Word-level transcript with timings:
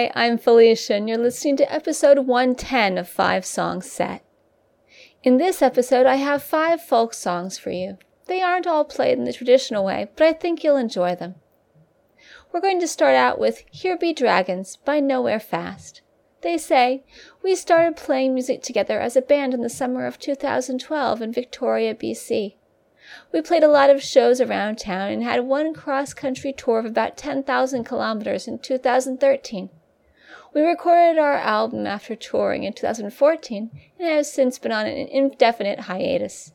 Hi, 0.00 0.10
I'm 0.14 0.38
Felicia, 0.38 0.94
and 0.94 1.10
you're 1.10 1.18
listening 1.18 1.58
to 1.58 1.70
episode 1.70 2.20
110 2.20 2.96
of 2.96 3.06
Five 3.06 3.44
Song 3.44 3.82
Set. 3.82 4.24
In 5.22 5.36
this 5.36 5.60
episode, 5.60 6.06
I 6.06 6.14
have 6.14 6.42
five 6.42 6.80
folk 6.80 7.12
songs 7.12 7.58
for 7.58 7.70
you. 7.70 7.98
They 8.26 8.40
aren't 8.40 8.66
all 8.66 8.86
played 8.86 9.18
in 9.18 9.24
the 9.24 9.32
traditional 9.34 9.84
way, 9.84 10.08
but 10.16 10.26
I 10.26 10.32
think 10.32 10.64
you'll 10.64 10.78
enjoy 10.78 11.16
them. 11.16 11.34
We're 12.50 12.62
going 12.62 12.80
to 12.80 12.88
start 12.88 13.14
out 13.14 13.38
with 13.38 13.62
Here 13.70 13.98
Be 13.98 14.14
Dragons 14.14 14.76
by 14.86 15.00
Nowhere 15.00 15.38
Fast. 15.38 16.00
They 16.40 16.56
say, 16.56 17.04
We 17.42 17.54
started 17.54 17.94
playing 17.94 18.32
music 18.32 18.62
together 18.62 19.00
as 19.00 19.16
a 19.16 19.20
band 19.20 19.52
in 19.52 19.60
the 19.60 19.68
summer 19.68 20.06
of 20.06 20.18
2012 20.18 21.20
in 21.20 21.30
Victoria, 21.30 21.94
BC. 21.94 22.54
We 23.32 23.42
played 23.42 23.64
a 23.64 23.68
lot 23.68 23.90
of 23.90 24.02
shows 24.02 24.40
around 24.40 24.78
town 24.78 25.10
and 25.10 25.22
had 25.22 25.40
one 25.40 25.74
cross 25.74 26.14
country 26.14 26.54
tour 26.54 26.78
of 26.78 26.86
about 26.86 27.18
10,000 27.18 27.84
kilometers 27.84 28.48
in 28.48 28.60
2013. 28.60 29.68
We 30.52 30.62
recorded 30.62 31.16
our 31.16 31.34
album 31.34 31.86
after 31.86 32.16
touring 32.16 32.64
in 32.64 32.72
2014 32.72 33.70
and 33.98 34.08
have 34.08 34.26
since 34.26 34.58
been 34.58 34.72
on 34.72 34.86
an 34.86 35.06
indefinite 35.06 35.80
hiatus. 35.80 36.52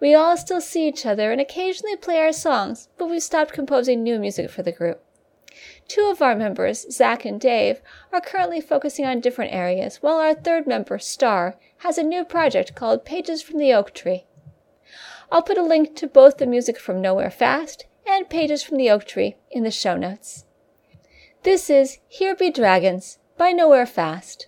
We 0.00 0.14
all 0.14 0.36
still 0.36 0.60
see 0.60 0.88
each 0.88 1.06
other 1.06 1.30
and 1.30 1.40
occasionally 1.40 1.96
play 1.96 2.18
our 2.18 2.32
songs, 2.32 2.88
but 2.98 3.08
we've 3.08 3.22
stopped 3.22 3.52
composing 3.52 4.02
new 4.02 4.18
music 4.18 4.50
for 4.50 4.64
the 4.64 4.72
group. 4.72 5.00
Two 5.86 6.08
of 6.10 6.20
our 6.22 6.34
members, 6.34 6.92
Zach 6.92 7.24
and 7.24 7.40
Dave, 7.40 7.80
are 8.12 8.20
currently 8.20 8.60
focusing 8.60 9.04
on 9.04 9.20
different 9.20 9.52
areas, 9.52 9.98
while 10.02 10.16
our 10.16 10.34
third 10.34 10.66
member, 10.66 10.98
Star, 10.98 11.56
has 11.78 11.98
a 11.98 12.02
new 12.02 12.24
project 12.24 12.74
called 12.74 13.04
Pages 13.04 13.42
from 13.42 13.58
the 13.58 13.72
Oak 13.72 13.94
Tree. 13.94 14.24
I'll 15.30 15.42
put 15.42 15.58
a 15.58 15.62
link 15.62 15.94
to 15.96 16.08
both 16.08 16.38
the 16.38 16.46
music 16.46 16.80
from 16.80 17.00
Nowhere 17.00 17.30
Fast 17.30 17.86
and 18.06 18.28
Pages 18.28 18.64
from 18.64 18.76
the 18.76 18.90
Oak 18.90 19.04
Tree 19.04 19.36
in 19.52 19.62
the 19.62 19.70
show 19.70 19.96
notes. 19.96 20.46
This 21.44 21.68
is 21.68 21.98
Here 22.08 22.34
Be 22.34 22.50
Dragons 22.50 23.18
by 23.36 23.52
Nowhere 23.52 23.84
Fast. 23.84 24.46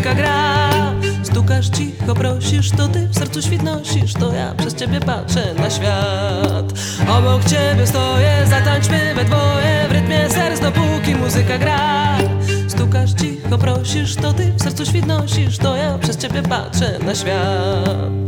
Muzyka 0.00 0.14
gra. 0.14 0.70
Stukasz 1.22 1.70
cicho, 1.70 2.14
prosisz, 2.14 2.70
to 2.70 2.88
ty 2.88 3.08
w 3.08 3.18
sercu 3.18 3.42
świt 3.42 3.62
nosisz 3.62 4.14
To 4.14 4.32
ja 4.32 4.54
przez 4.54 4.74
ciebie 4.74 5.00
patrzę 5.00 5.54
na 5.54 5.70
świat. 5.70 6.72
Obok 7.08 7.44
ciebie 7.44 7.86
stoję, 7.86 8.46
zatańczmy 8.46 9.14
we 9.14 9.24
dwoje 9.24 9.86
W 9.88 9.92
rytmie 9.92 10.30
serc, 10.30 10.60
dopóki 10.60 11.14
muzyka 11.14 11.58
gra. 11.58 12.18
Stukasz 12.68 13.14
cicho, 13.14 13.58
prosisz, 13.58 14.16
to 14.16 14.32
ty 14.32 14.52
w 14.52 14.62
sercu 14.62 14.86
świt 14.86 15.06
nosisz 15.06 15.58
To 15.58 15.76
ja 15.76 15.98
przez 15.98 16.16
ciebie 16.16 16.42
patrzę 16.42 16.98
na 17.06 17.14
świat 17.14 18.19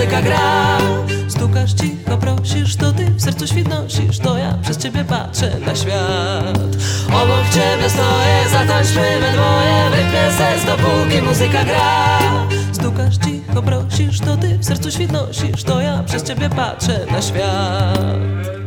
muzyka 0.00 0.22
gra. 0.22 0.78
Stukasz 1.28 1.74
cicho, 1.74 2.18
prosisz, 2.18 2.76
to 2.76 2.92
ty 2.92 3.04
w 3.04 3.22
sercu 3.22 3.46
świt 3.46 3.68
nosisz 3.68 4.18
To 4.18 4.38
ja 4.38 4.58
przez 4.62 4.76
ciebie 4.76 5.04
patrzę 5.04 5.56
na 5.66 5.74
świat. 5.74 6.58
Obok 7.06 7.44
ciebie 7.52 7.90
stoję, 7.90 8.48
zatańczmy 8.50 9.20
we 9.20 9.32
dwoje 9.32 9.90
W 9.90 9.94
rytmie 9.94 10.32
serc, 10.38 10.64
dopóki 10.64 11.22
muzyka 11.22 11.64
gra. 11.64 12.18
Stukasz 12.72 13.16
cicho, 13.18 13.62
prosisz, 13.62 14.20
to 14.20 14.36
ty 14.36 14.58
w 14.58 14.64
sercu 14.64 14.90
świt 14.90 15.12
nosisz 15.12 15.64
To 15.64 15.80
ja 15.80 16.02
przez 16.06 16.22
ciebie 16.22 16.48
patrzę 16.48 17.06
na 17.12 17.22
świat 17.22 18.59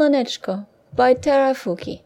Sloneczko 0.00 0.66
by 0.96 1.12
Tara 1.12 1.52
Fuki. 1.52 2.00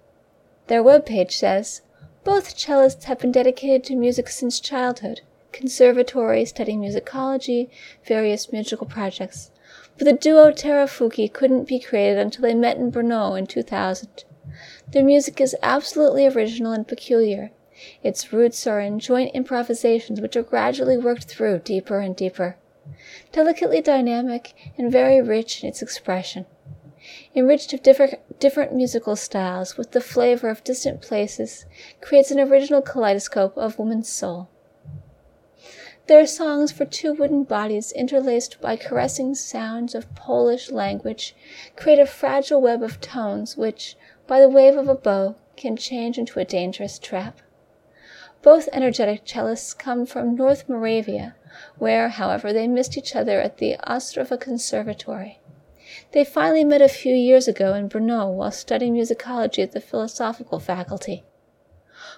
Their 0.67 0.83
webpage 0.83 1.31
says, 1.31 1.83
both 2.25 2.57
cellists 2.57 3.05
have 3.05 3.21
been 3.21 3.31
dedicated 3.31 3.85
to 3.85 3.95
music 3.95 4.27
since 4.31 4.59
childhood, 4.59 5.21
conservatory, 5.53 6.45
studying 6.45 6.81
musicology, 6.81 7.71
various 8.05 8.51
musical 8.51 8.89
projects. 8.89 9.53
But 9.97 10.07
the 10.07 10.13
duo 10.13 10.51
Tara 10.51 10.87
Fuki 10.87 11.33
couldn't 11.33 11.69
be 11.69 11.79
created 11.79 12.19
until 12.19 12.43
they 12.43 12.55
met 12.55 12.79
in 12.79 12.91
Brno 12.91 13.39
in 13.39 13.47
2000. 13.47 14.25
Their 14.91 15.05
music 15.05 15.41
is 15.41 15.55
absolutely 15.63 16.27
original 16.27 16.73
and 16.73 16.89
peculiar. 16.89 17.53
Its 18.03 18.33
roots 18.33 18.67
are 18.67 18.81
in 18.81 18.99
joint 18.99 19.31
improvisations 19.37 20.21
which 20.21 20.35
are 20.35 20.43
gradually 20.43 20.99
worked 20.99 21.27
through 21.27 21.61
deeper 21.61 22.01
and 22.01 22.17
deeper. 22.17 22.57
Delicately 23.31 23.81
dynamic 23.81 24.53
and 24.77 24.91
very 24.91 25.23
rich 25.23 25.63
in 25.63 25.69
its 25.69 25.81
expression 25.81 26.47
enriched 27.35 27.73
of 27.73 27.83
different, 27.83 28.41
different 28.41 28.75
musical 28.75 29.17
styles, 29.17 29.77
with 29.77 29.93
the 29.93 30.01
flavor 30.01 30.49
of 30.49 30.65
distant 30.65 31.03
places, 31.03 31.67
creates 32.01 32.31
an 32.31 32.41
original 32.41 32.83
kaleidoscope 32.83 33.57
of 33.57 33.79
woman's 33.79 34.09
soul. 34.09 34.49
There 36.07 36.21
are 36.21 36.27
songs 36.27 36.71
for 36.71 36.85
two 36.85 37.15
wooden 37.15 37.45
bodies 37.45 37.91
interlaced 37.91 38.61
by 38.61 38.77
caressing 38.77 39.35
sounds 39.35 39.95
of 39.95 40.15
Polish 40.15 40.71
language, 40.71 41.35
create 41.77 41.99
a 41.99 42.05
fragile 42.05 42.61
web 42.61 42.83
of 42.83 43.01
tones 43.01 43.57
which, 43.57 43.97
by 44.27 44.41
the 44.41 44.49
wave 44.51 44.77
of 44.77 44.89
a 44.89 44.95
bow, 44.95 45.37
can 45.57 45.77
change 45.77 46.19
into 46.19 46.39
a 46.39 46.45
dangerous 46.45 46.99
trap. 46.99 47.41
Both 48.43 48.69
energetic 48.75 49.25
cellists 49.25 49.77
come 49.77 50.05
from 50.05 50.35
North 50.35 50.69
Moravia, 50.69 51.37
where, 51.79 52.11
however, 52.11 52.53
they 52.53 52.69
missed 52.69 52.99
each 52.99 53.17
other 53.17 53.41
at 53.41 53.57
the 53.57 53.77
Ostrava 53.87 54.39
Conservatory. 54.39 55.41
They 56.13 56.25
finally 56.25 56.65
met 56.65 56.83
a 56.83 56.89
few 56.89 57.15
years 57.15 57.47
ago 57.47 57.75
in 57.75 57.89
Brno 57.89 58.33
while 58.33 58.51
studying 58.51 58.95
musicology 58.95 59.63
at 59.63 59.73
the 59.73 59.81
philosophical 59.81 60.59
faculty. 60.59 61.25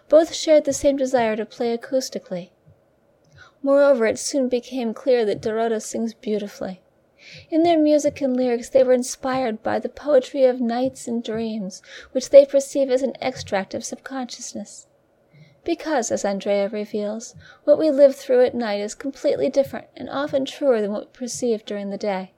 Both 0.08 0.34
shared 0.34 0.64
the 0.64 0.72
same 0.72 0.96
desire 0.96 1.36
to 1.36 1.44
play 1.44 1.76
acoustically. 1.76 2.50
Moreover, 3.62 4.06
it 4.06 4.18
soon 4.18 4.48
became 4.48 4.94
clear 4.94 5.24
that 5.24 5.40
Dorota 5.40 5.82
sings 5.82 6.14
beautifully. 6.14 6.80
In 7.50 7.64
their 7.64 7.78
music 7.78 8.20
and 8.20 8.36
lyrics 8.36 8.68
they 8.68 8.84
were 8.84 8.92
inspired 8.92 9.62
by 9.62 9.80
the 9.80 9.88
poetry 9.88 10.44
of 10.44 10.60
nights 10.60 11.08
and 11.08 11.24
dreams, 11.24 11.82
which 12.12 12.30
they 12.30 12.46
perceive 12.46 12.90
as 12.90 13.02
an 13.02 13.16
extract 13.20 13.74
of 13.74 13.84
subconsciousness. 13.84 14.86
Because, 15.64 16.12
as 16.12 16.24
Andrea 16.24 16.68
reveals, 16.68 17.34
what 17.64 17.78
we 17.78 17.90
live 17.90 18.14
through 18.14 18.44
at 18.44 18.54
night 18.54 18.80
is 18.80 18.94
completely 18.94 19.48
different 19.48 19.88
and 19.96 20.08
often 20.08 20.44
truer 20.44 20.80
than 20.80 20.92
what 20.92 21.06
we 21.06 21.12
perceive 21.12 21.64
during 21.64 21.90
the 21.90 21.98
day. 21.98 22.32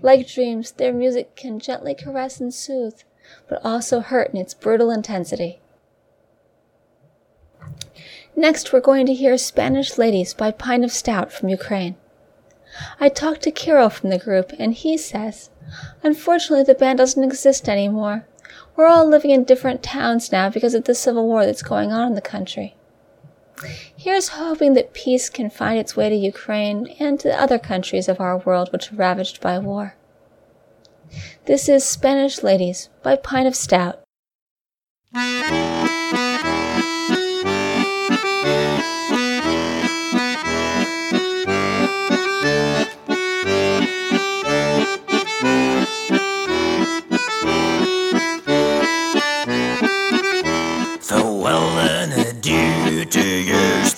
Like 0.00 0.28
dreams, 0.28 0.72
their 0.72 0.92
music 0.92 1.36
can 1.36 1.58
gently 1.58 1.94
caress 1.94 2.40
and 2.40 2.52
soothe, 2.52 3.02
but 3.48 3.64
also 3.64 4.00
hurt 4.00 4.30
in 4.30 4.36
its 4.36 4.54
brutal 4.54 4.90
intensity. 4.90 5.60
Next, 8.34 8.72
we're 8.72 8.80
going 8.80 9.06
to 9.06 9.14
hear 9.14 9.36
Spanish 9.38 9.98
Ladies 9.98 10.34
by 10.34 10.50
Pint 10.50 10.84
of 10.84 10.92
Stout 10.92 11.32
from 11.32 11.48
Ukraine. 11.48 11.96
I 12.98 13.10
talked 13.10 13.42
to 13.42 13.52
Kiro 13.52 13.92
from 13.92 14.10
the 14.10 14.18
group, 14.18 14.52
and 14.58 14.72
he 14.72 14.96
says, 14.96 15.50
Unfortunately, 16.02 16.64
the 16.64 16.74
band 16.74 16.98
doesn't 16.98 17.22
exist 17.22 17.68
anymore. 17.68 18.26
We're 18.74 18.86
all 18.86 19.06
living 19.06 19.30
in 19.30 19.44
different 19.44 19.82
towns 19.82 20.32
now 20.32 20.48
because 20.48 20.74
of 20.74 20.84
the 20.84 20.94
civil 20.94 21.26
war 21.26 21.44
that's 21.44 21.62
going 21.62 21.92
on 21.92 22.08
in 22.08 22.14
the 22.14 22.22
country. 22.22 22.74
Here's 23.96 24.28
hoping 24.28 24.74
that 24.74 24.94
peace 24.94 25.28
can 25.30 25.50
find 25.50 25.78
its 25.78 25.96
way 25.96 26.08
to 26.08 26.16
Ukraine 26.16 26.88
and 26.98 27.20
to 27.20 27.28
the 27.28 27.40
other 27.40 27.58
countries 27.58 28.08
of 28.08 28.20
our 28.20 28.38
world 28.38 28.72
which 28.72 28.92
are 28.92 28.96
ravaged 28.96 29.40
by 29.40 29.58
war. 29.58 29.96
This 31.46 31.68
is 31.68 31.84
Spanish 31.84 32.42
Ladies 32.42 32.88
by 33.02 33.16
Pint 33.16 33.46
of 33.46 33.54
Stout. 33.54 34.02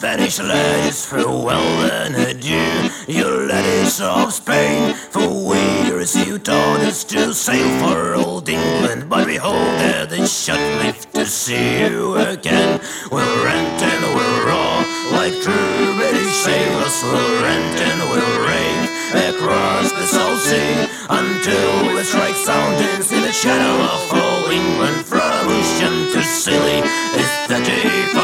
Spanish 0.05 0.39
ladies, 0.39 1.07
farewell 1.07 1.81
and 1.91 2.15
adieu. 2.15 2.91
Your 3.09 3.47
ladies 3.47 4.03
of 4.03 4.35
Spain, 4.35 4.93
for 4.93 5.27
we 5.49 5.91
received 5.93 6.47
orders 6.47 7.05
to 7.05 7.33
sail 7.33 7.71
for 7.81 8.15
old 8.15 8.47
England. 8.47 9.09
But 9.09 9.27
we 9.27 9.37
hope 9.37 9.73
that 9.81 10.11
the 10.11 10.27
shot 10.27 10.61
live 10.85 11.11
to 11.13 11.25
see 11.25 11.81
you 11.81 12.17
again. 12.17 12.83
We'll 13.11 13.45
rent 13.47 13.81
and 13.81 14.03
we'll 14.15 14.41
roll 14.45 14.85
like 15.17 15.33
true 15.41 15.97
British 15.97 16.37
sailors. 16.37 16.97
We'll 17.09 17.41
rent 17.41 17.81
and 17.89 18.01
we'll 18.13 18.41
rave 18.45 18.85
across 19.33 19.91
the 19.91 20.05
South 20.05 20.41
Sea 20.45 20.85
until 21.09 21.97
we 21.97 22.05
strike 22.05 22.37
soundings 22.37 23.11
in 23.11 23.23
the 23.23 23.33
channel 23.33 23.81
of 23.81 24.13
all 24.13 24.51
England 24.53 25.07
from 25.07 25.49
ocean 25.49 26.13
to 26.13 26.23
Scilly. 26.23 26.85
It's 27.17 27.33
35 27.49 28.05
leagues 28.05 28.24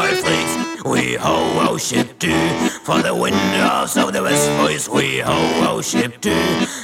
ho 1.21 1.35
ho 1.61 1.77
ship 1.77 2.17
to 2.19 2.33
for 2.83 3.01
the 3.01 3.13
windows 3.13 3.95
of 3.95 4.11
the 4.11 4.21
west 4.21 4.49
boys. 4.57 4.89
We 4.89 5.19
ho 5.19 5.37
ho 5.61 5.81
ship 5.81 6.19
to 6.21 6.35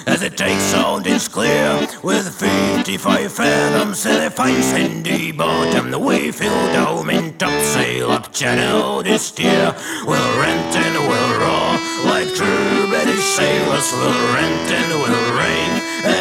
as 0.06 0.22
it 0.22 0.38
takes 0.38 0.62
soundings 0.74 1.28
clear 1.28 1.88
with 2.04 2.28
55 2.36 3.32
fathoms 3.32 4.06
and 4.06 4.26
a 4.26 4.30
fine 4.30 4.62
sandy 4.62 5.32
bottom. 5.32 5.90
We 6.06 6.32
fill 6.32 6.62
dome 6.74 7.10
in 7.10 7.38
topsail 7.38 8.12
up 8.12 8.32
channel 8.32 9.02
this 9.02 9.38
year. 9.40 9.76
We'll 10.06 10.32
rent 10.40 10.76
and 10.76 10.96
we'll 11.10 11.34
roar 11.42 11.70
like 12.06 12.30
true 12.36 12.88
British 12.94 13.26
sailors. 13.38 13.92
We'll 13.94 14.34
rent 14.38 14.68
and 14.80 14.90
we'll 15.02 15.30
rain 15.42 15.72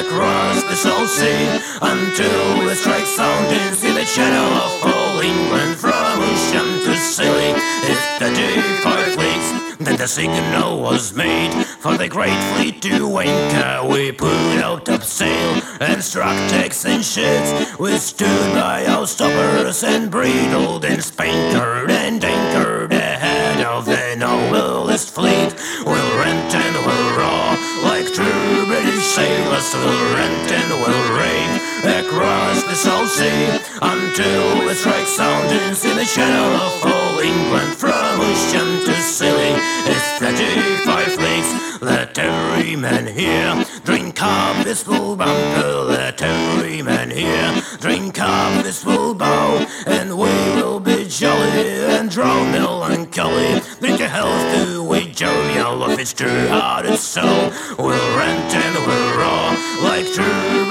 across 0.00 0.62
the 0.64 0.76
South 0.76 1.10
Sea 1.10 1.60
until 1.82 2.64
we 2.64 2.74
strike 2.74 3.06
soundings 3.06 3.84
in 3.84 3.94
the 3.94 4.04
channel 4.04 4.52
of 4.64 5.05
all 5.16 5.22
England 5.22 5.76
from 5.76 5.92
ocean 5.92 6.84
to 6.84 6.96
Scilly. 6.96 7.52
If 7.88 8.18
the 8.18 8.30
day 8.34 8.60
five 8.82 9.16
weeks 9.16 9.76
that 9.78 9.98
the 9.98 10.06
signal 10.06 10.80
was 10.80 11.14
made 11.14 11.52
for 11.80 11.96
the 11.96 12.08
great 12.08 12.38
fleet 12.54 12.82
to 12.82 13.18
anchor. 13.18 13.88
We 13.88 14.12
put 14.12 14.58
out 14.62 14.88
up 14.88 15.02
sail 15.02 15.62
and 15.80 16.02
struck 16.02 16.36
decks 16.50 16.84
and 16.84 17.04
sheds. 17.04 17.78
We 17.78 17.96
stood 17.98 18.54
by 18.54 18.86
our 18.86 19.06
stoppers 19.06 19.82
and 19.84 20.10
bridled 20.10 20.84
and 20.84 21.02
spankered 21.02 21.90
and 21.90 22.22
anchored 22.24 22.92
ahead 22.92 23.64
of 23.64 23.86
the 23.86 24.16
noblest 24.16 25.14
fleet. 25.14 25.54
We'll 25.84 26.18
rent 26.18 26.54
and 26.54 26.76
we'll 26.86 27.10
roar 27.18 27.48
like 27.88 28.12
true 28.12 28.66
British 28.66 29.04
sailors. 29.16 29.74
We'll 29.74 30.14
rent 30.14 30.50
and 30.52 30.70
we'll 30.80 31.18
rave 31.18 31.65
across 31.84 32.62
the 32.64 32.74
South 32.74 33.08
Sea 33.08 33.58
until 33.82 34.66
we 34.66 34.74
strike 34.74 35.06
soundings 35.06 35.84
in 35.84 35.96
the 35.96 36.04
channel 36.04 36.56
of 36.56 36.84
all 36.84 37.18
England 37.18 37.74
from 37.76 38.20
ocean 38.20 38.84
to 38.84 38.94
Scilly. 39.00 39.52
It's 39.86 40.18
35 40.18 41.18
leagues. 41.18 41.82
Let 41.82 42.18
every 42.18 42.74
man 42.76 43.06
here 43.06 43.64
drink 43.84 44.20
up 44.22 44.64
this 44.64 44.82
full 44.82 45.16
bumper. 45.16 45.84
Let 45.84 46.22
every 46.22 46.82
man 46.82 47.10
here 47.10 47.62
drink 47.80 48.18
up 48.20 48.64
this 48.64 48.82
full 48.82 49.14
bow, 49.14 49.66
and 49.86 50.16
we 50.16 50.30
will 50.56 50.80
be 50.80 51.06
jolly 51.08 51.68
and 51.94 52.10
drown 52.10 52.50
melancholy. 52.52 53.60
Drink 53.80 54.00
a 54.00 54.08
health 54.08 54.54
to 54.54 54.82
we 54.82 55.12
jovial 55.12 55.84
of 55.84 55.98
its 55.98 56.12
true-hearted 56.12 56.98
soul. 56.98 57.52
We'll 57.78 58.16
rent 58.16 58.54
and 58.54 58.74
we'll 58.86 59.18
roar 59.18 59.56
like 59.82 60.06
true 60.12 60.65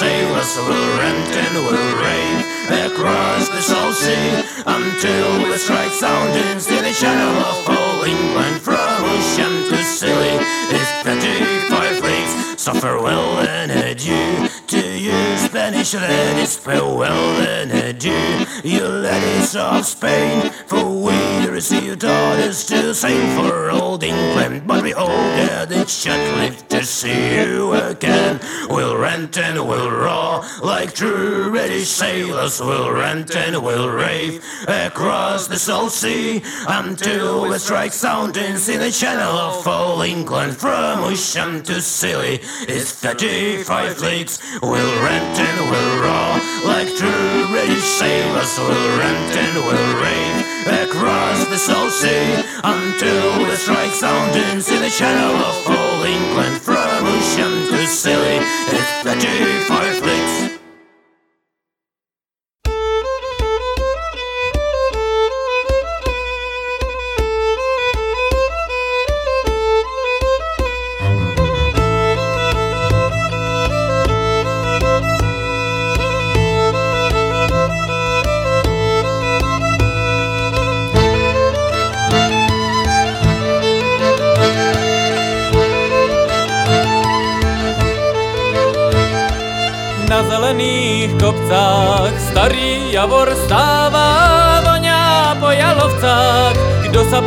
sailors. 0.00 0.56
We'll 0.56 0.98
rent 0.98 1.28
and 1.44 1.54
we'll 1.64 1.96
rave 2.00 2.40
across 2.86 3.50
the 3.50 3.60
South 3.60 3.94
Sea 3.94 4.30
until 4.64 5.44
we 5.44 5.58
strike 5.58 5.92
soundings 5.92 6.66
in 6.68 6.82
the 6.82 6.92
channel 6.92 7.36
of 7.50 7.68
all 7.68 8.04
England 8.04 8.62
from 8.62 8.80
ocean 9.12 9.52
to 9.68 9.76
Scilly. 9.84 10.36
It's 10.72 10.92
25 11.02 12.00
leagues, 12.00 12.62
so 12.62 12.72
farewell 12.72 13.39
Spanish 15.90 16.08
ladies. 16.08 16.56
Farewell 16.56 17.40
and 17.40 17.72
adieu, 17.72 18.46
you 18.62 18.86
ladies 18.86 19.56
of 19.56 19.84
Spain. 19.84 20.50
For 20.66 20.84
we 20.84 21.48
received 21.48 22.04
orders 22.04 22.64
to 22.66 22.94
sail 22.94 23.42
for 23.42 23.70
old 23.70 24.04
England, 24.04 24.66
but 24.66 24.82
we 24.82 24.92
hope 24.92 25.08
that 25.08 25.72
it 25.72 25.88
should 25.88 26.20
live 26.36 26.68
to 26.68 26.84
see 26.84 27.34
you 27.36 27.72
again. 27.72 28.38
We'll 28.68 28.96
rent 28.96 29.36
and 29.38 29.66
we'll 29.66 29.90
roar 29.90 30.44
like 30.62 30.94
true 30.94 31.50
British 31.50 31.88
sailors. 31.88 32.60
We'll 32.60 32.92
rent 32.92 33.34
and 33.34 33.62
we'll 33.62 33.90
rave 33.90 34.44
across 34.68 35.48
the 35.48 35.58
South 35.58 35.92
Sea 35.92 36.42
until 36.68 37.48
we 37.48 37.58
strike 37.58 37.92
soundings 37.92 38.68
in 38.68 38.80
the 38.80 38.92
channel 38.92 39.36
of 39.36 39.66
all 39.66 40.02
England 40.02 40.56
from 40.56 41.00
ocean 41.00 41.62
to 41.64 41.82
Scilly. 41.82 42.40
It's 42.68 42.92
35 42.92 44.00
leagues. 44.00 44.38
We'll 44.62 45.02
rent 45.02 45.38
and 45.38 45.70
we'll 45.70 45.79
we'll 45.80 46.40
like 46.66 46.88
true 46.94 47.46
British 47.48 47.84
sailors. 47.84 48.58
We'll 48.58 48.98
rent 48.98 49.36
and 49.36 49.56
we'll 49.64 49.94
rain 50.02 50.34
across 50.84 51.44
the 51.46 51.74
old 51.74 51.90
sea 51.90 52.42
until 52.64 53.44
we 53.44 53.54
strike 53.56 53.92
sound 53.92 54.36
in 54.36 54.58
the 54.58 54.90
channel 54.90 55.36
of 55.36 55.66
all 55.66 56.02
England 56.04 56.60
from 56.62 57.06
ocean 57.06 57.66
to 57.70 57.86
sea. 57.86 58.40
It's 58.76 59.02
the 59.04 59.14
G5 59.22 60.09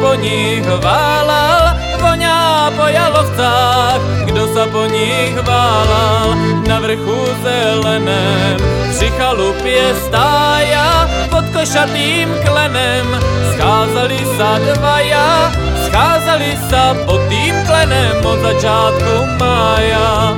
po 0.03 0.19
nich 0.19 0.67
válal, 0.83 1.79
voňá 2.03 2.67
po 2.75 2.91
jalovcách, 2.91 4.27
kdo 4.27 4.51
sa 4.51 4.67
po 4.67 4.83
nich 4.91 5.31
válal, 5.48 6.36
na 6.67 6.83
vrchu 6.83 7.15
zeleném, 7.39 8.60
při 8.91 9.07
chalupě 9.15 9.95
stája, 10.03 11.07
pod 11.31 11.48
košatým 11.55 12.27
klenem, 12.43 13.07
scházeli 13.55 14.19
sa 14.36 14.60
dvaja, 14.60 15.55
scházeli 15.88 16.51
sa 16.67 17.00
pod 17.07 17.24
tým 17.31 17.55
klenem 17.63 18.19
od 18.27 18.43
začátku 18.43 19.39
mája. 19.39 20.36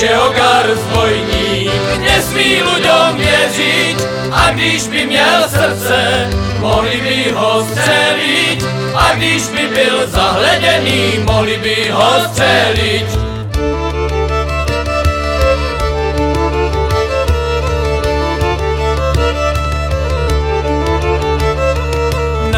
Když 0.00 0.10
je 0.10 0.18
ogar 0.18 0.64
zbojník, 0.76 1.72
nesmí 2.00 2.64
ľuďom 2.64 3.20
věřiť 3.20 3.98
a 4.32 4.50
když 4.50 4.88
by 4.88 5.06
měl 5.06 5.44
srdce, 5.48 6.30
mohli 6.58 7.00
by 7.00 7.32
ho 7.36 7.66
střelit. 7.68 8.64
A 8.94 9.14
když 9.14 9.48
by 9.48 9.68
byl 9.68 10.08
zahleděný, 10.08 11.20
mohli 11.24 11.56
by 11.56 11.90
ho 11.92 12.12
střelit. 12.32 13.29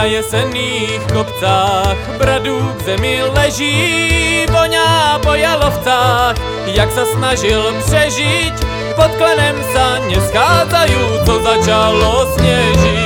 Na 0.03 0.09
jesených 0.09 0.99
kopcách. 1.13 1.97
Bradů 2.19 2.75
k 2.79 2.83
zemi 2.83 3.23
leží, 3.23 4.47
voňá 4.51 5.19
po 5.23 5.35
jalovcách. 5.35 6.37
Jak 6.67 6.91
se 6.93 7.07
snažil 7.07 7.75
přežít, 7.87 8.55
pod 8.99 9.11
klenem 9.15 9.55
sa 9.73 10.03
neschádzajú 10.11 11.23
Co 11.27 11.35
začalo 11.43 12.35
sněžit 12.35 13.02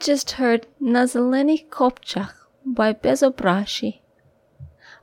just 0.00 0.32
heard 0.32 0.66
Nazaleni 0.80 1.68
Kopchak 1.68 2.32
by 2.64 2.94
Bezobrashi. 2.94 4.00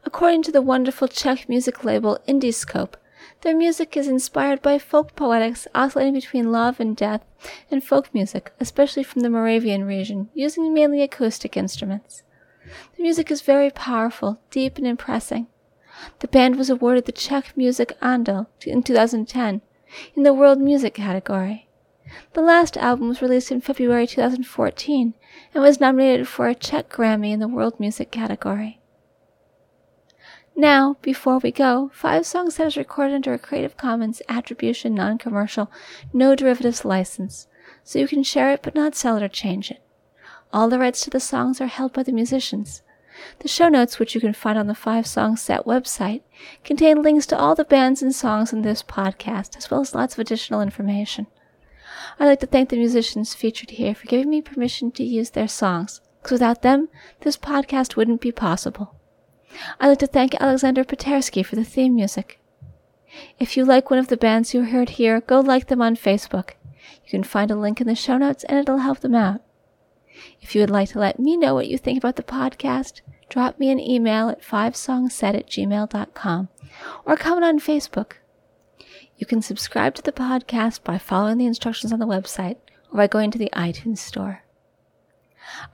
According 0.03 0.41
to 0.43 0.51
the 0.51 0.61
wonderful 0.61 1.07
Czech 1.07 1.47
music 1.47 1.83
label 1.83 2.17
Indies 2.25 2.57
Scope, 2.57 2.97
their 3.41 3.55
music 3.55 3.95
is 3.95 4.07
inspired 4.07 4.63
by 4.63 4.79
folk 4.79 5.15
poetics 5.15 5.67
oscillating 5.75 6.15
between 6.15 6.51
love 6.51 6.79
and 6.79 6.97
death 6.97 7.23
and 7.69 7.83
folk 7.83 8.11
music, 8.11 8.51
especially 8.59 9.03
from 9.03 9.21
the 9.21 9.29
Moravian 9.29 9.83
region, 9.83 10.29
using 10.33 10.73
mainly 10.73 11.03
acoustic 11.03 11.55
instruments. 11.55 12.23
The 12.95 13.03
music 13.03 13.29
is 13.29 13.41
very 13.41 13.69
powerful, 13.69 14.39
deep, 14.49 14.79
and 14.79 14.87
impressing. 14.87 15.45
The 16.19 16.27
band 16.27 16.55
was 16.55 16.71
awarded 16.71 17.05
the 17.05 17.11
Czech 17.11 17.55
Music 17.55 17.95
Anděl 18.01 18.47
in 18.65 18.81
2010 18.81 19.62
in 20.15 20.23
the 20.23 20.33
World 20.33 20.60
Music 20.60 20.95
category. 20.95 21.66
The 22.34 22.41
last 22.41 22.78
album 22.78 23.10
was 23.10 23.22
released 23.22 23.52
in 23.52 23.62
February 23.62 24.08
2014 24.08 25.13
and 25.54 25.63
was 25.63 25.80
nominated 25.80 26.28
for 26.28 26.48
a 26.48 26.56
Czech 26.56 26.89
Grammy 26.89 27.32
in 27.32 27.39
the 27.39 27.48
World 27.48 27.80
Music 27.80 28.12
category. 28.12 28.80
Now, 30.56 30.98
before 31.02 31.38
we 31.38 31.52
go, 31.52 31.91
Five 31.93 32.26
Songs 32.26 32.56
Set 32.56 32.67
is 32.67 32.78
recorded 32.78 33.13
under 33.13 33.34
a 33.34 33.38
Creative 33.38 33.78
Commons 33.78 34.24
Attribution 34.28 34.96
Non 34.96 35.20
Commercial 35.20 35.72
No 36.12 36.36
Derivatives 36.36 36.84
license, 36.84 37.48
so 37.84 38.00
you 38.00 38.08
can 38.08 38.24
share 38.24 38.52
it 38.52 38.63
but 38.63 38.74
not 38.74 38.96
sell 38.96 39.17
it 39.17 39.24
or 39.24 39.28
change 39.28 39.70
it. 39.70 39.82
All 40.52 40.67
the 40.67 40.80
rights 40.80 41.02
to 41.02 41.10
the 41.10 41.20
songs 41.20 41.62
are 41.62 41.67
held 41.67 41.93
by 41.93 42.04
the 42.04 42.12
musicians. 42.12 42.82
The 43.39 43.48
show 43.48 43.67
notes, 43.70 44.00
which 44.00 44.15
you 44.15 44.22
can 44.22 44.34
find 44.34 44.58
on 44.58 44.67
the 44.67 44.74
Five 44.74 45.06
Songs 45.06 45.41
Set 45.41 45.65
website, 45.65 46.22
contain 46.63 47.04
links 47.04 47.26
to 47.28 47.38
all 47.38 47.54
the 47.54 47.65
bands 47.65 48.02
and 48.02 48.15
songs 48.15 48.52
in 48.52 48.63
this 48.63 48.82
podcast, 48.82 49.58
as 49.58 49.70
well 49.70 49.82
as 49.82 49.93
lots 49.93 50.13
of 50.15 50.20
additional 50.20 50.62
information. 50.62 51.28
I'd 52.19 52.25
like 52.25 52.39
to 52.41 52.45
thank 52.45 52.69
the 52.69 52.77
musicians 52.77 53.33
featured 53.33 53.71
here 53.71 53.95
for 53.95 54.07
giving 54.07 54.29
me 54.29 54.41
permission 54.41 54.91
to 54.91 55.03
use 55.03 55.31
their 55.31 55.47
songs, 55.47 56.01
because 56.21 56.33
without 56.33 56.62
them, 56.62 56.89
this 57.21 57.38
podcast 57.38 57.95
wouldn't 57.95 58.21
be 58.21 58.31
possible. 58.31 58.95
I'd 59.79 59.89
like 59.89 59.99
to 59.99 60.07
thank 60.07 60.36
Alexander 60.36 60.83
Patersky 60.83 61.45
for 61.45 61.55
the 61.55 61.63
theme 61.63 61.95
music. 61.95 62.39
If 63.39 63.55
you 63.57 63.65
like 63.65 63.89
one 63.89 63.99
of 63.99 64.10
the 64.10 64.17
bands 64.17 64.53
you 64.53 64.63
heard 64.63 64.89
here, 64.89 65.21
go 65.21 65.39
like 65.39 65.67
them 65.67 65.81
on 65.81 65.95
Facebook. 65.95 66.51
You 67.03 67.10
can 67.10 67.23
find 67.23 67.49
a 67.49 67.55
link 67.55 67.79
in 67.79 67.88
the 67.88 67.95
show 67.95 68.17
notes 68.17 68.43
and 68.43 68.60
it'll 68.60 68.79
help 68.79 68.99
them 68.99 69.15
out. 69.15 69.41
If 70.41 70.55
you 70.55 70.62
would 70.62 70.69
like 70.69 70.89
to 70.89 70.99
let 70.99 71.19
me 71.19 71.38
know 71.38 71.53
what 71.53 71.67
you 71.67 71.77
think 71.77 71.97
about 71.97 72.15
the 72.15 72.23
podcast, 72.23 73.01
drop 73.29 73.60
me 73.60 73.69
an 73.69 73.79
email 73.79 74.29
at 74.29 74.41
fivesongset 74.41 75.36
at 75.36 75.47
gmail.com 75.47 76.49
or 77.05 77.15
comment 77.15 77.45
on 77.45 77.60
Facebook. 77.60 78.13
You 79.17 79.25
can 79.25 79.41
subscribe 79.41 79.95
to 79.95 80.03
the 80.03 80.12
podcast 80.12 80.84
by 80.84 80.99
following 80.99 81.39
the 81.39 81.47
instructions 81.47 81.91
on 81.91 81.97
the 81.97 82.06
website 82.06 82.58
or 82.91 82.97
by 82.97 83.08
going 83.08 83.32
to 83.32 83.39
the 83.39 83.49
iTunes 83.51 83.97
store. 83.97 84.43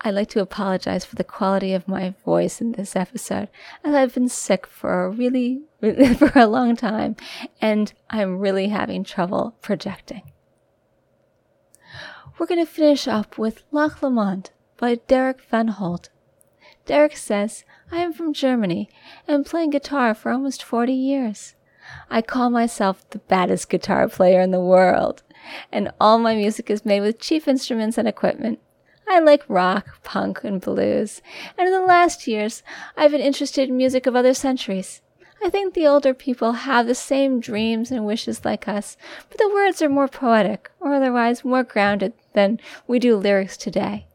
I'd 0.02 0.14
like 0.14 0.30
to 0.30 0.42
apologize 0.42 1.04
for 1.04 1.16
the 1.16 1.26
quality 1.26 1.74
of 1.74 1.88
my 1.88 2.14
voice 2.24 2.62
in 2.62 2.72
this 2.72 2.96
episode, 2.96 3.50
as 3.84 3.94
I've 3.94 4.14
been 4.14 4.30
sick 4.30 4.66
for 4.66 5.04
a 5.04 5.10
really, 5.10 5.64
really 5.82 6.14
for 6.14 6.32
a 6.36 6.48
long 6.48 6.76
time, 6.78 7.18
and 7.60 7.92
I'm 8.10 8.40
really 8.40 8.70
having 8.70 9.04
trouble 9.04 9.56
projecting. 9.62 10.22
We're 12.38 12.46
going 12.46 12.66
to 12.66 12.72
finish 12.72 13.08
up 13.08 13.38
with 13.38 13.64
Loch 13.72 14.02
Lomond 14.02 14.52
by 14.78 14.96
Derek 14.96 15.42
Van 15.50 15.68
Holt. 15.68 16.10
Derek 16.86 17.18
says, 17.18 17.66
I 17.92 17.98
am 17.98 18.14
from 18.14 18.34
Germany 18.34 18.90
and 19.28 19.46
playing 19.46 19.72
guitar 19.72 20.14
for 20.14 20.32
almost 20.32 20.64
40 20.64 20.94
years. 20.94 21.56
I 22.10 22.22
call 22.22 22.50
myself 22.50 23.10
the 23.10 23.20
baddest 23.20 23.70
guitar 23.70 24.08
player 24.08 24.42
in 24.42 24.52
the 24.52 24.60
world, 24.60 25.24
and 25.72 25.92
all 26.00 26.20
my 26.20 26.36
music 26.36 26.70
is 26.70 26.86
made 26.86 27.02
with 27.02 27.20
cheap 27.20 27.48
instruments 27.48 27.98
and 27.98 28.08
equipment. 28.08 28.60
I 29.08 29.20
like 29.20 29.44
rock, 29.48 30.02
punk, 30.04 30.44
and 30.44 30.62
blues, 30.62 31.22
and 31.58 31.68
in 31.68 31.74
the 31.74 31.86
last 31.86 32.28
years 32.28 32.64
I've 32.96 33.12
been 33.12 33.22
interested 33.22 33.70
in 33.70 33.78
music 33.78 34.06
of 34.06 34.16
other 34.16 34.34
centuries. 34.34 35.02
I 35.44 35.50
think 35.50 35.74
the 35.74 35.88
older 35.88 36.14
people 36.14 36.54
have 36.54 36.88
the 36.88 36.96
same 36.96 37.42
dreams 37.42 37.92
and 37.92 38.06
wishes 38.06 38.46
like 38.46 38.68
us, 38.68 38.96
but 39.30 39.38
the 39.38 39.52
words 39.54 39.82
are 39.82 39.90
more 39.90 40.08
poetic, 40.08 40.72
or 40.80 40.94
otherwise 40.94 41.44
more 41.44 41.64
grounded 41.64 42.14
than 42.34 42.60
we 42.88 42.98
do 42.98 43.18
lyrics 43.18 43.58
today. 43.58 44.08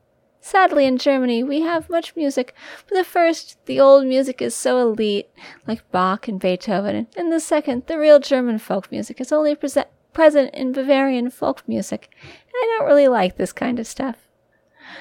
Sadly, 0.48 0.86
in 0.86 0.96
Germany, 0.96 1.42
we 1.42 1.60
have 1.60 1.90
much 1.90 2.16
music, 2.16 2.54
but 2.88 2.96
the 2.96 3.04
first, 3.04 3.58
the 3.66 3.78
old 3.78 4.06
music 4.06 4.40
is 4.40 4.54
so 4.54 4.78
elite, 4.78 5.28
like 5.66 5.92
Bach 5.92 6.26
and 6.26 6.40
Beethoven, 6.40 7.06
and 7.18 7.30
the 7.30 7.38
second, 7.38 7.82
the 7.86 7.98
real 7.98 8.18
German 8.18 8.58
folk 8.58 8.90
music, 8.90 9.20
is 9.20 9.30
only 9.30 9.54
pre- 9.54 9.84
present 10.14 10.54
in 10.54 10.72
Bavarian 10.72 11.28
folk 11.28 11.68
music, 11.68 12.08
and 12.22 12.54
I 12.54 12.76
don't 12.78 12.88
really 12.88 13.08
like 13.08 13.36
this 13.36 13.52
kind 13.52 13.78
of 13.78 13.86
stuff. 13.86 14.16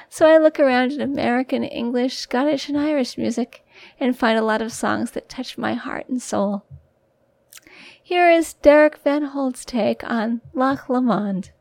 So 0.10 0.28
I 0.28 0.38
look 0.38 0.60
around 0.60 0.92
at 0.92 1.00
American, 1.00 1.64
English, 1.64 2.18
Scottish, 2.18 2.68
and 2.68 2.78
Irish 2.78 3.18
music 3.18 3.66
and 4.02 4.18
find 4.18 4.38
a 4.38 4.44
lot 4.44 4.62
of 4.62 4.74
songs 4.74 5.12
that 5.12 5.30
touch 5.30 5.58
my 5.58 5.76
heart 5.76 6.10
and 6.10 6.22
soul. 6.22 6.66
Here 8.04 8.30
is 8.30 8.56
Derek 8.56 8.98
Van 8.98 9.24
Holt's 9.24 9.64
take 9.64 10.04
on 10.04 10.42
Loch 10.54 10.90
Lomond. 10.90 11.52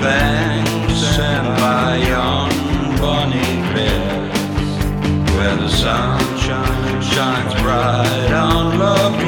Banks 0.00 1.18
and 1.18 1.46
by 1.60 1.96
yon 1.96 2.50
bonny 2.98 3.50
cliffs, 3.68 4.70
where 5.34 5.56
the 5.56 5.68
sunshine 5.68 7.02
shines 7.02 7.54
bright 7.62 8.32
on 8.32 8.78
Loch 8.78 9.26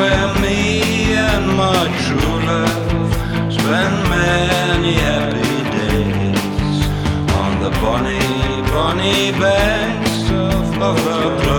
where 0.00 0.34
me 0.40 1.12
and 1.12 1.46
my 1.62 1.84
true 2.04 2.36
love 2.48 3.52
spend 3.52 3.96
many 4.08 4.94
happy 4.94 5.58
days 5.76 6.78
on 7.40 7.60
the 7.62 7.70
bonny, 7.82 8.18
bonny 8.72 9.30
banks 9.32 10.30
of, 10.30 10.82
of 10.82 10.96
Loch 11.04 11.49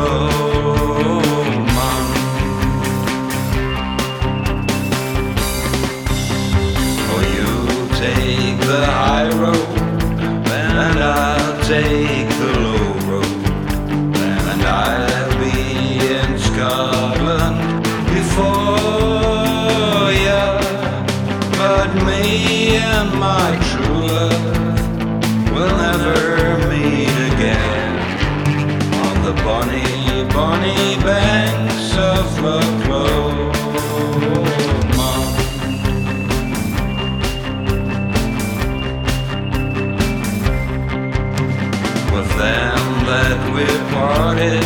parted 43.91 44.63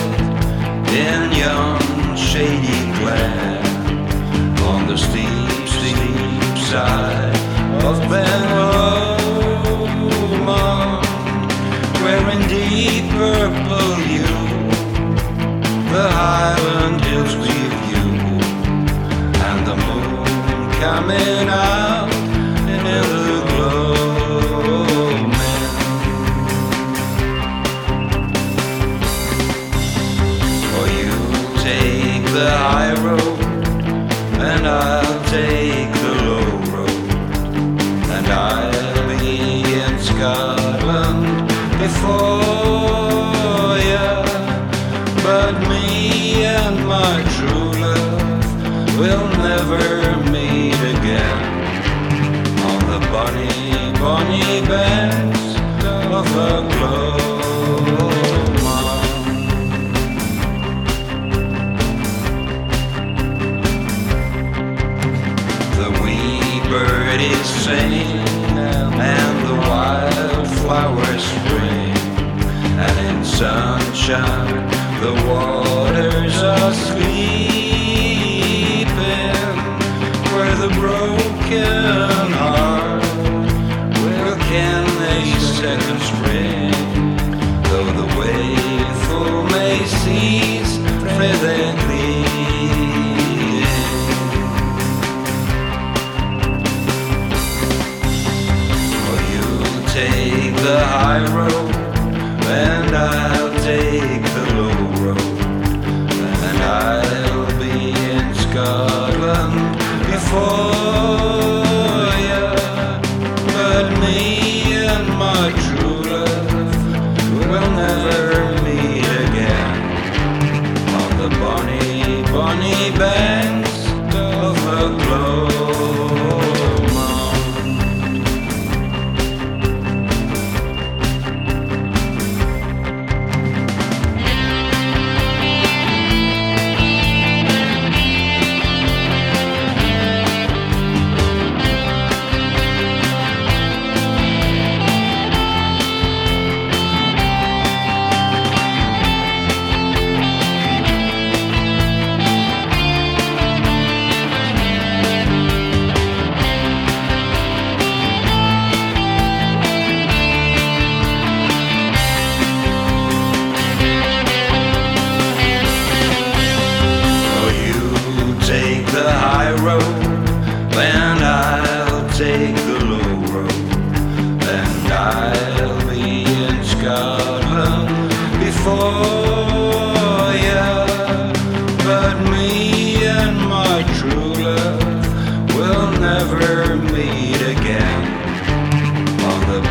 in 0.93 1.31
yon 1.31 1.79
shady 2.15 2.81
glare 2.99 3.63
on 4.69 4.88
the 4.88 4.97
steep, 4.97 5.67
steep 5.67 6.58
side 6.69 7.36
of 7.84 7.97
Ben 8.10 8.41
Lomond, 8.58 9.86
where 12.03 12.29
in 12.36 12.41
deep 12.47 13.05
purple 13.12 13.95
hue 14.10 14.38
the 15.93 16.05
highland 16.19 17.01
hills 17.01 17.36
grieve 17.36 17.79
you, 17.91 18.05
and 19.47 19.60
the 19.65 19.75
moon 19.75 20.71
coming 20.79 21.49
out 21.49 22.14
and 46.17 46.88
my 46.88 47.23
true 47.36 47.71
love 47.82 48.97
will 48.97 49.28
never 49.43 50.15
meet 50.32 50.80
again 50.95 51.41
on 52.69 52.80
the 52.91 52.99
bonny, 53.12 53.91
bonny 53.99 54.62
banks 54.65 55.43
of 56.13 56.25
the 56.34 56.51
Glomar. 56.71 58.15
The 65.75 65.89
wee 66.01 66.62
birdies 66.69 67.49
sing 67.63 68.19
and 68.97 69.47
the 69.47 69.56
wildflowers 69.67 71.23
spring, 71.23 71.97
and 72.80 72.97
in 73.10 73.25
sunshine 73.25 74.74
the 75.01 75.13
waters 75.27 76.36
are 76.43 76.73
sleeping. 76.73 77.15
Where 80.34 80.55
the 80.55 80.69
broken 80.79 82.31
heart 82.31 83.03
will 84.01 84.38
can 84.49 84.86
they 85.01 85.23
second 85.39 85.99
spring, 86.01 86.71
though 87.63 87.91
the 88.01 88.08
wakeful 88.19 89.43
may 89.55 89.77
cease 89.86 90.77
presently. 91.15 91.85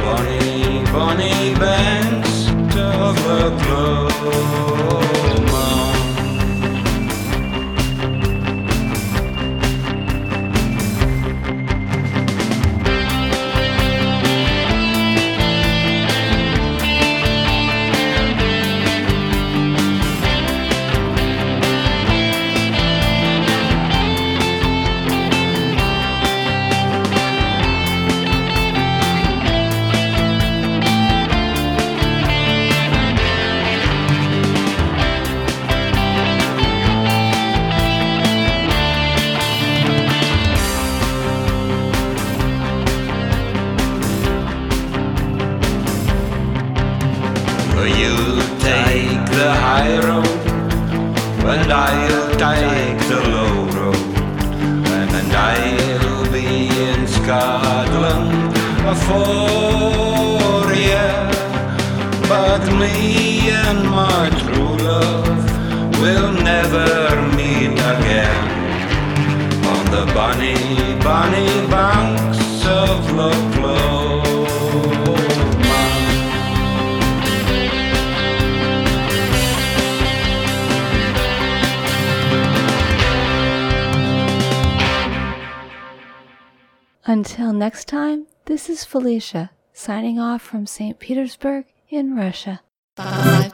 Bonny, 0.02 0.84
bonny 0.92 1.54
banks 1.54 2.48
of 2.76 3.14
the 3.24 4.73
Glomar. 47.84 47.90
For 47.90 47.90
you 47.90 48.16
take 48.60 49.26
the 49.30 49.52
high 49.52 49.98
road, 49.98 50.26
and 51.44 51.70
I'll 51.70 52.30
take 52.30 52.98
the 53.08 53.20
low 53.28 53.66
road, 53.76 53.96
and 54.88 55.32
I'll 55.32 56.32
be 56.32 56.68
in 56.68 57.06
Scotland 57.06 58.54
before 58.84 60.72
ya. 60.74 61.30
But 62.26 62.64
me 62.80 63.50
and 63.50 63.84
my 63.90 64.30
true 64.40 64.76
love 64.78 65.44
will 66.00 66.32
never 66.32 67.20
meet 67.36 67.72
again 67.72 68.48
on 69.66 69.84
the 69.90 70.06
bonny, 70.14 70.56
bonny 71.02 71.66
banks 71.68 72.64
of 72.64 73.12
Loch 73.12 73.63
Until 87.14 87.52
next 87.52 87.86
time, 87.86 88.26
this 88.46 88.68
is 88.68 88.84
Felicia 88.84 89.52
signing 89.72 90.18
off 90.18 90.42
from 90.42 90.66
St. 90.66 90.98
Petersburg 90.98 91.66
in 91.88 92.16
Russia. 92.16 92.62
Five. 92.96 93.52